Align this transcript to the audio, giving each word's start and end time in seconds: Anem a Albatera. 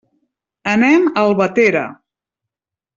Anem 0.71 1.05
a 1.11 1.27
Albatera. 1.27 1.85